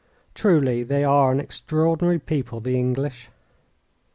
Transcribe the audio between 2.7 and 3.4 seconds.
English!